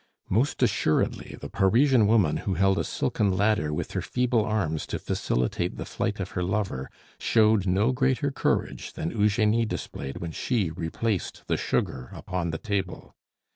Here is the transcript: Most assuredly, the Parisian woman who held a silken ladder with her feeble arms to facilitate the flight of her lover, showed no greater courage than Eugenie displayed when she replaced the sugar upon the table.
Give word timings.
Most 0.31 0.63
assuredly, 0.63 1.37
the 1.39 1.47
Parisian 1.51 2.07
woman 2.07 2.37
who 2.37 2.55
held 2.55 2.79
a 2.79 2.83
silken 2.83 3.37
ladder 3.37 3.71
with 3.71 3.91
her 3.91 4.01
feeble 4.01 4.43
arms 4.43 4.87
to 4.87 4.97
facilitate 4.97 5.77
the 5.77 5.85
flight 5.85 6.19
of 6.19 6.31
her 6.31 6.41
lover, 6.41 6.89
showed 7.19 7.67
no 7.67 7.91
greater 7.91 8.31
courage 8.31 8.93
than 8.93 9.11
Eugenie 9.11 9.67
displayed 9.67 10.17
when 10.17 10.31
she 10.31 10.71
replaced 10.71 11.43
the 11.45 11.55
sugar 11.55 12.09
upon 12.13 12.49
the 12.49 12.57
table. 12.57 13.13